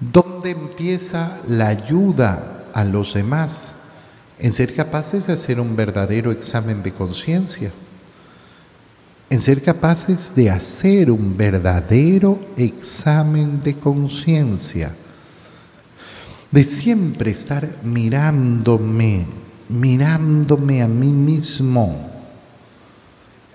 [0.00, 3.74] ¿Dónde empieza la ayuda a los demás?
[4.38, 7.72] En ser capaces de hacer un verdadero examen de conciencia.
[9.30, 14.92] En ser capaces de hacer un verdadero examen de conciencia.
[16.50, 19.26] De siempre estar mirándome,
[19.68, 22.13] mirándome a mí mismo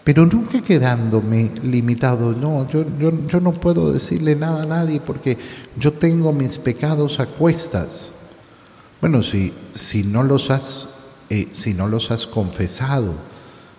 [0.09, 2.31] pero nunca quedándome limitado.
[2.31, 2.83] No, yo,
[3.27, 5.37] yo, no puedo decirle nada a nadie porque
[5.77, 8.13] yo tengo mis pecados a cuestas.
[9.01, 10.89] Bueno, si, si, no, los has,
[11.29, 13.13] eh, si no los has confesado,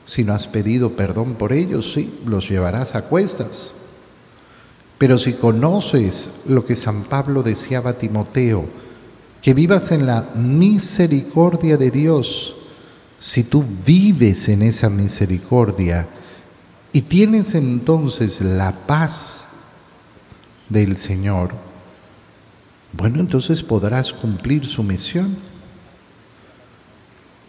[0.07, 3.75] si no has pedido perdón por ellos, sí, los llevarás a cuestas.
[4.99, 8.67] Pero si conoces lo que San Pablo decía a Timoteo,
[9.43, 12.60] que vivas en la misericordia de Dios,
[13.21, 16.09] si tú vives en esa misericordia,
[16.93, 19.49] y tienes entonces la paz
[20.69, 21.51] del Señor,
[22.93, 25.37] bueno, entonces podrás cumplir su misión.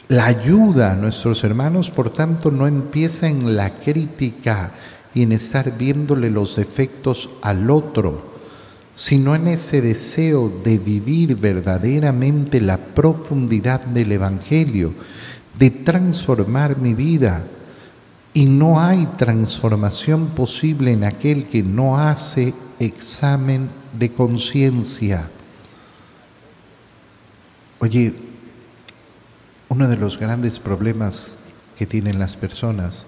[0.07, 4.73] La ayuda a nuestros hermanos, por tanto, no empieza en la crítica
[5.13, 8.29] y en estar viéndole los defectos al otro,
[8.93, 14.93] sino en ese deseo de vivir verdaderamente la profundidad del Evangelio,
[15.61, 17.43] de transformar mi vida,
[18.33, 25.27] y no hay transformación posible en aquel que no hace examen de conciencia.
[27.77, 28.11] Oye,
[29.69, 31.27] uno de los grandes problemas
[31.77, 33.05] que tienen las personas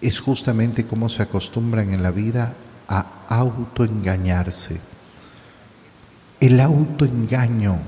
[0.00, 2.54] es justamente cómo se acostumbran en la vida
[2.88, 4.80] a autoengañarse.
[6.40, 7.80] El autoengaño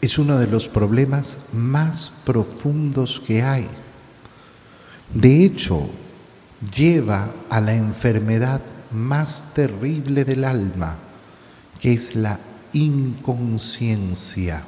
[0.00, 3.66] es uno de los problemas más profundos que hay.
[5.12, 5.90] De hecho,
[6.74, 8.60] lleva a la enfermedad
[8.90, 10.98] más terrible del alma,
[11.80, 12.38] que es la
[12.72, 14.62] inconsciencia.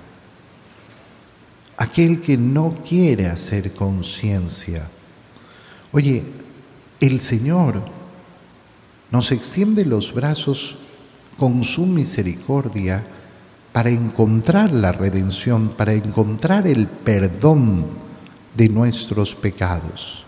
[1.77, 4.89] Aquel que no quiere hacer conciencia.
[5.93, 6.25] Oye,
[7.01, 7.83] el Señor
[9.11, 10.77] nos extiende los brazos
[11.39, 13.05] con su misericordia
[13.73, 17.87] para encontrar la redención, para encontrar el perdón
[18.55, 20.25] de nuestros pecados.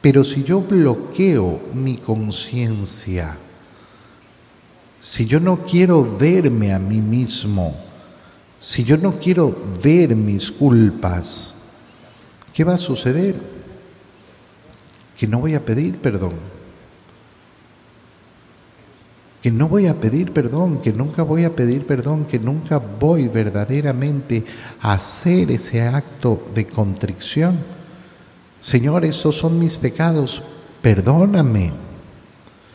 [0.00, 3.36] Pero si yo bloqueo mi conciencia,
[5.00, 7.76] si yo no quiero verme a mí mismo,
[8.58, 11.54] si yo no quiero ver mis culpas,
[12.52, 13.34] ¿qué va a suceder?
[15.16, 16.55] Que no voy a pedir perdón.
[19.46, 23.28] Que no voy a pedir perdón, que nunca voy a pedir perdón, que nunca voy
[23.28, 24.44] verdaderamente
[24.80, 27.56] a hacer ese acto de contrición
[28.66, 30.42] Señor, esos son mis pecados,
[30.82, 31.85] perdóname.